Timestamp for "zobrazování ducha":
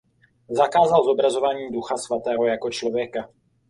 1.03-1.97